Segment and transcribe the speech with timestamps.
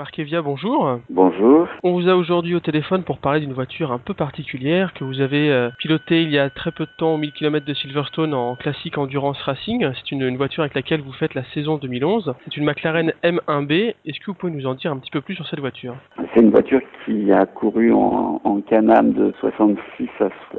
[0.00, 1.00] Marquevia, bonjour.
[1.10, 1.66] Bonjour.
[1.82, 5.20] On vous a aujourd'hui au téléphone pour parler d'une voiture un peu particulière que vous
[5.20, 8.54] avez euh, pilotée il y a très peu de temps 1000 km de Silverstone en
[8.54, 9.84] classique endurance racing.
[9.96, 12.34] C'est une, une voiture avec laquelle vous faites la saison 2011.
[12.44, 13.94] C'est une McLaren M1B.
[14.06, 15.96] Est-ce que vous pouvez nous en dire un petit peu plus sur cette voiture?
[16.34, 20.08] C'est une voiture qui a couru en, en Canam de 66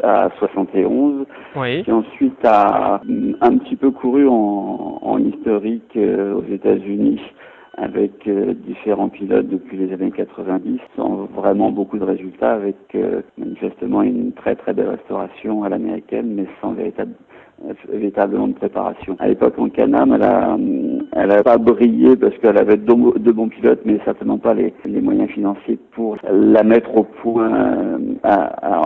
[0.04, 1.25] à, à 71,
[1.55, 1.86] Oui.
[1.86, 7.21] qui ensuite a mm, un petit peu couru en, en historique euh, aux États-Unis
[7.78, 13.21] avec euh, différents pilotes depuis les années 90, sans vraiment beaucoup de résultats, avec euh,
[13.38, 17.14] manifestement une très très belle restauration à l'américaine, mais sans véritable
[17.89, 19.15] véritablement de préparation.
[19.20, 20.57] À l'époque en Canam, elle a,
[21.14, 24.54] elle a pas brillé parce qu'elle avait de, bons- de bons pilotes, mais certainement pas
[24.54, 27.97] les, moyens financiers pour la mettre au point, euh,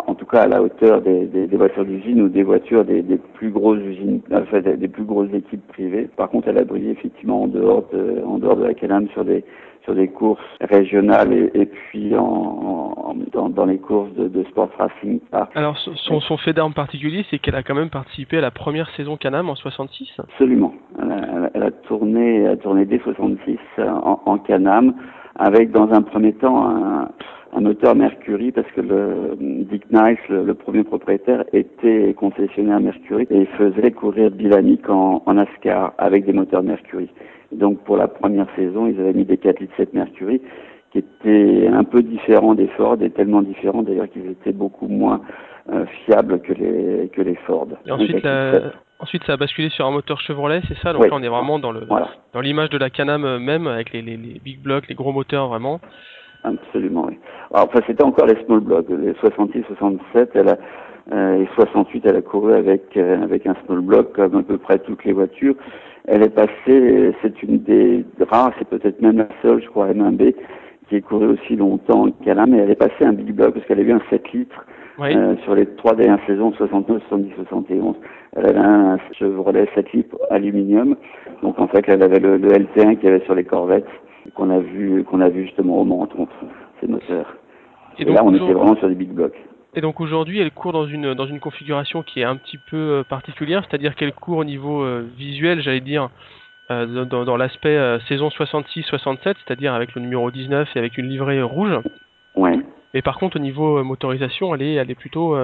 [0.08, 3.50] en tout cas à la hauteur des, voitures d'usine ou des voitures des, des plus
[3.50, 6.10] grosses usines, enfin des, des plus grosses équipes privées.
[6.16, 9.26] Par contre, elle a brillé effectivement en dehors de, en dehors de la Canam sur
[9.26, 9.44] des
[9.86, 14.44] sur des courses régionales et, et puis en, en- dans, dans les courses de, de
[14.46, 15.20] sport racing.
[15.32, 18.52] Ah, Alors son, son- fait d'arme particulier, c'est qu'elle a quand même participé à la
[18.52, 20.12] première saison Canam en 66.
[20.20, 20.74] Absolument.
[21.02, 24.94] Elle a, elle a- elle a tourné, elle a tourné dès 66 en, en Canam,
[25.38, 27.10] avec dans un premier temps un,
[27.54, 33.28] un moteur Mercury, parce que le Dick Nice, le, le premier propriétaire, était concessionnaire Mercury
[33.30, 37.10] et faisait courir Bilanic en, en NASCAR avec des moteurs Mercury.
[37.52, 40.42] Donc pour la première saison, ils avaient mis des 4 litres 7 Mercury
[40.92, 45.22] qui étaient un peu différents des Ford et tellement différents d'ailleurs qu'ils étaient beaucoup moins
[45.72, 47.68] euh, fiables que les que les Ford.
[47.86, 48.72] Et ensuite, la-
[49.06, 50.92] ensuite, ça a basculé sur un moteur Chevrolet, c'est ça?
[50.92, 51.10] Donc Oui.
[51.10, 52.10] là, on est vraiment dans le Voilà.
[52.34, 55.12] dans l'image de la Canam euh, même, avec les, les, les big blocks, les gros
[55.12, 55.80] moteurs vraiment.
[56.44, 57.18] Absolument, oui.
[57.54, 58.88] Alors, enfin, c'était encore les small blocks.
[58.90, 60.58] Les 66, 67, elle a,
[61.14, 64.58] euh, et 68, elle a couru avec, euh, avec un small block, comme à peu
[64.58, 65.56] près toutes les voitures.
[66.08, 70.36] Elle est passée, c'est une des rares, c'est peut-être même la seule, je crois, M1B,
[70.88, 73.66] qui ait couru aussi longtemps qu'elle a, mais elle est passée un big block parce
[73.66, 74.66] qu'elle a eu un 7 litres
[75.00, 75.16] Oui.
[75.16, 77.96] euh, sur les trois dernières saisons, 69, 70, 71.
[78.36, 80.96] Elle avait un Chevrolet 7 litres aluminium.
[81.42, 83.88] Donc, en fait, elle avait le, le LT1 qu'il y avait sur les Corvettes,
[84.36, 86.08] qu'on a vu, qu'on a vu justement au Mans,
[86.82, 87.36] ces moteurs.
[87.98, 89.38] Et Et, donc, là, on était vraiment sur des big blocks.
[89.78, 92.78] Et donc aujourd'hui, elle court dans une dans une configuration qui est un petit peu
[92.78, 96.10] euh, particulière, c'est-à-dire qu'elle court au niveau euh, visuel, j'allais dire,
[96.72, 101.08] euh, dans, dans l'aspect euh, saison 66-67, c'est-à-dire avec le numéro 19 et avec une
[101.08, 101.78] livrée rouge.
[102.36, 102.60] Ouais.
[102.94, 105.36] Mais par contre, au niveau euh, motorisation, elle est elle est plutôt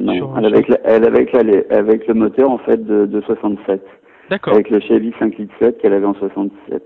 [0.00, 3.06] Non, Sur- elle, avec, la- elle avec, la- les- avec le moteur, en fait, de,
[3.06, 3.82] de 67.
[4.30, 6.82] d'accord, Avec le Chevy 5 litres 7 qu'elle avait en 67.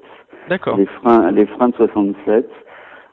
[0.49, 0.77] d'accord.
[0.77, 2.49] Les freins, les freins de 67.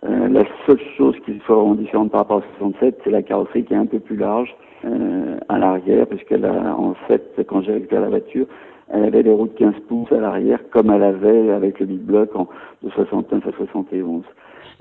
[0.04, 3.74] Euh, la seule chose qui soit différente par rapport à 67, c'est la carrosserie qui
[3.74, 4.54] est un peu plus large
[5.50, 8.46] à l'arrière, puisqu'elle a, en fait, quand j'ai récupéré la voiture,
[8.90, 12.02] elle avait des roues de 15 pouces à l'arrière, comme elle avait avec le big
[12.02, 12.48] block en,
[12.84, 14.24] de 69 à 71.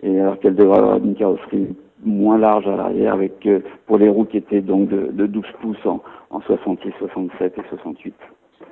[0.02, 4.08] Et alors qu'elle devrait avoir une carrosserie moins large à l'arrière, avec euh, pour les
[4.08, 8.14] roues qui étaient donc de, de 12 pouces en, en 66, 67 et 68.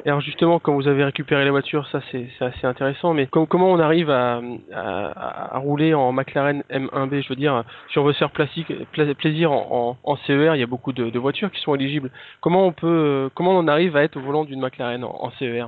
[0.04, 3.70] Alors justement, quand vous avez récupéré la voiture, ça c'est assez intéressant, mais com- comment
[3.70, 4.40] on arrive à,
[4.74, 9.52] à, à rouler en McLaren M1B Je veux dire, si on veut se faire plaisir
[9.52, 12.10] en, en, en CER, il y a beaucoup de, de voitures qui sont éligibles.
[12.40, 15.66] Comment on peut, comment on arrive à être au volant d'une McLaren en, en CER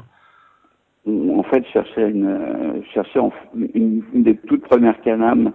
[1.07, 5.53] en fait, je cherchais une, cherchais en- une, une des toutes premières Canam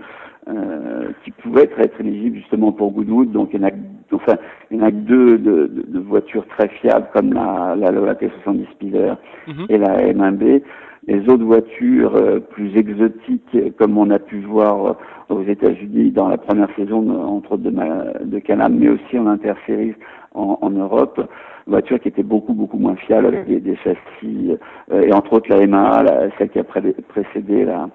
[0.49, 3.31] euh, qui pouvait être, être éligible justement pour Goodwood.
[3.31, 3.71] Donc, il y en a,
[4.13, 4.35] enfin,
[4.71, 7.91] il y en a que deux de, de- de voitures très fiables comme la, la,
[7.91, 9.13] la T70 Spider
[9.47, 9.65] Mhm.
[9.69, 10.61] et la M1B.
[11.07, 14.93] Les autres voitures euh, plus exotiques, comme on a pu voir euh,
[15.35, 19.25] aux États-Unis dans la première saison, entre autres de, ma- de Canam, mais aussi en
[19.27, 19.93] intersérie
[20.35, 21.19] en, en Europe,
[21.67, 24.55] voitures qui étaient beaucoup beaucoup moins fiables avec des, des châssis
[24.91, 27.89] euh, et entre autres la M1A, la- celle qui a pré- précédé la,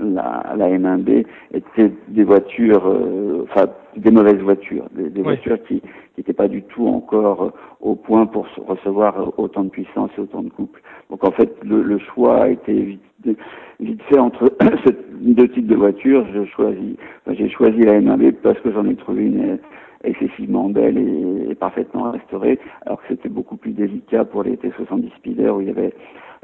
[0.00, 3.66] la, la M1B, étaient des voitures, euh, enfin
[3.96, 5.24] des mauvaises voitures, des, des Oui.
[5.24, 5.82] voitures qui
[6.18, 7.50] n'étaient pas du tout encore euh,
[7.80, 10.82] au point pour recevoir euh, autant de puissance et autant de couple.
[11.10, 13.38] Donc en fait le, le choix a été vite,
[13.80, 14.52] vite fait entre
[14.84, 16.26] ces deux types de voitures.
[16.34, 19.58] Je choisis, enfin, j'ai choisi la M1B parce que j'en ai trouvé une
[20.04, 25.10] excessivement belle et, et parfaitement restaurée, alors que c'était beaucoup plus délicat pour les T70
[25.16, 25.92] Speeder où il y avait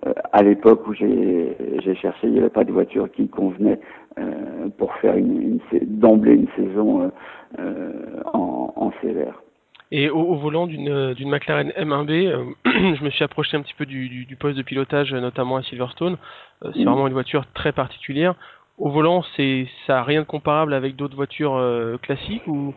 [0.06, 1.54] euh, à l'époque où j'ai
[1.96, 3.78] cherché, il n'y avait pas de voiture qui convenait
[4.18, 7.08] euh, pour faire une, une d'emblée une saison euh,
[7.58, 7.92] euh,
[8.32, 9.42] en, en CLR.
[9.92, 12.44] Et au, au volant d'une euh, McLaren M1B, euh,
[12.96, 15.62] je me suis approché un petit peu du, du, du poste de pilotage, notamment à
[15.62, 16.16] Silverstone.
[16.62, 16.84] C'est Mhm.
[16.84, 18.34] vraiment une voiture très particulière.
[18.78, 22.72] Au volant, c'est ça a rien de comparable avec d'autres voitures euh, classiques ou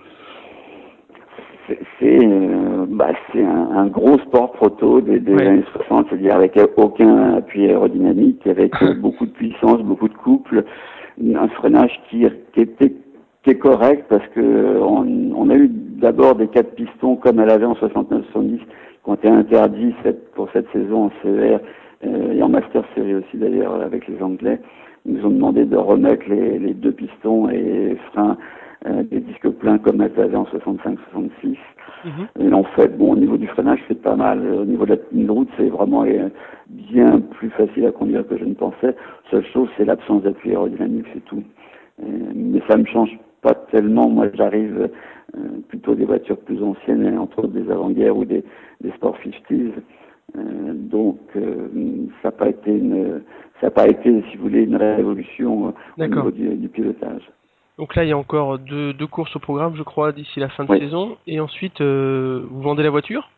[1.68, 7.66] C'est euh, bah, un, un gros sport proto des, années 60, c'est-à-dire avec aucun appui
[7.66, 10.64] aérodynamique, avec euh, beaucoup de puissance, beaucoup de couple,
[11.24, 12.94] un freinage qui, qui était
[13.44, 15.06] qui est correct parce que on,
[15.36, 18.66] on a eu d'abord des quatre pistons comme elle avait en 69-70 qui
[19.06, 19.94] ont été interdits
[20.34, 21.60] pour cette saison en CER
[22.06, 24.60] euh, et en Master Series aussi d'ailleurs avec les Anglais.
[25.06, 28.38] Ils nous ont demandé de remettre les, les deux pistons et freins euh,
[28.86, 31.58] des disques pleins comme elle avait en 65-66.
[32.06, 32.28] Mhm.
[32.40, 34.46] Et en fait, bon, au niveau du freinage, c'est pas mal.
[34.46, 36.30] Au niveau de la route, c'est vraiment euh,
[36.70, 38.96] bien plus facile à conduire que je ne pensais.
[39.32, 41.44] Seule chose, c'est l'absence d'appui aérodynamique, c'est tout.
[42.02, 44.10] Euh, mais ça me change pas tellement.
[44.10, 44.90] Moi, j'arrive
[45.38, 45.40] euh,
[45.70, 48.44] plutôt des voitures plus anciennes, hein, entre autres des avant-guerres ou des,
[48.82, 49.72] des Sport 50s.
[50.36, 51.20] Euh, donc,
[52.22, 53.22] ça n'a pas été une,
[53.62, 57.30] ça n'a pas été, si vous voulez, une révolution au niveau du, pilotage.
[57.84, 60.48] Donc là, il y a encore deux, deux courses au programme, je crois, d'ici la
[60.48, 61.18] fin de saison.
[61.28, 63.30] Et ensuite, vous vendez la voiture?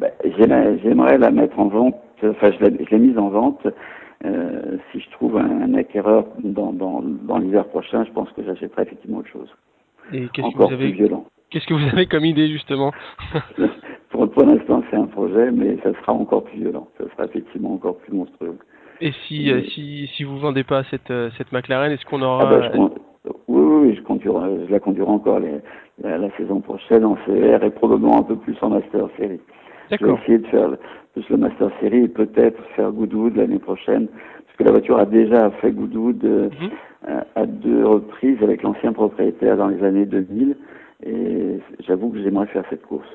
[0.00, 1.96] Ben, J'aimerais la mettre en vente.
[2.24, 3.66] Enfin, je l'ai mise en vente
[4.24, 8.84] euh, si je trouve un, acquéreur dans, dans, dans l'hiver prochain, je pense que j'achèterai
[8.84, 9.48] effectivement autre chose.
[10.10, 11.26] Et qu'est-ce que vous avez violent.
[11.50, 12.92] Qu'est-ce que vous avez comme idée justement?
[14.10, 16.88] Pour, pour l'instant, c'est un projet, mais ça sera encore plus violent.
[16.96, 18.56] Ça sera effectivement encore plus monstrueux.
[19.00, 22.48] Et si euh, si si vous vendez pas cette euh, cette McLaren, est-ce qu'on aura
[22.48, 22.88] ah bah,
[23.66, 25.60] Oui, oui, je, je la conduirai encore les,
[26.02, 29.40] la, saison prochaine en CR et probablement un peu plus en Master Series.
[29.90, 30.70] Je vais essayer de faire
[31.12, 35.06] plus le Master Series et peut-être faire Goodwood l'année prochaine, parce que la voiture a
[35.06, 37.22] déjà fait Goodwood euh, mhm.
[37.34, 40.56] à, deux reprises avec l'ancien propriétaire dans les années 2000,
[41.04, 43.08] et j'avoue que j'aimerais faire cette course.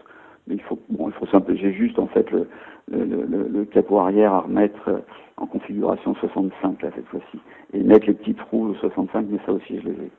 [0.48, 2.48] Mais il faut, bon, il faut simple, j'ai juste en fait le,
[2.92, 4.98] le, le, le, capot arrière à remettre euh,
[5.38, 7.39] en configuration 65 là cette fois-ci,
[7.74, 10.12] et mettre les petits trous 65, mais ça aussi je les ai.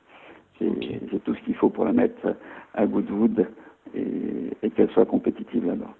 [0.60, 2.36] J'ai tout ce qu'il faut pour la mettre
[2.74, 3.46] à Goodwood
[3.94, 5.90] et, et qu'elle soit compétitive là-bas.